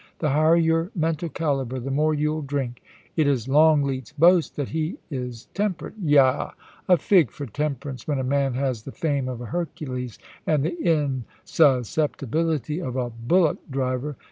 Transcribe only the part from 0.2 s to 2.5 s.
higher your mental calibre, the more you'll